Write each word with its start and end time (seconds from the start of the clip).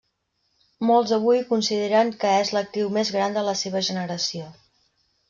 Molts 0.91 1.11
avui 1.17 1.41
consideren 1.49 2.09
que 2.23 2.31
és 2.45 2.53
l'actriu 2.57 2.89
més 2.99 3.13
gran 3.17 3.37
de 3.39 3.45
la 3.49 3.55
seva 3.61 3.83
generació. 3.89 4.49